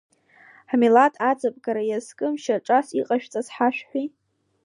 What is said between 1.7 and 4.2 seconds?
иазкым шьаҿас иҟашәҵаз ҳашәҳәеи!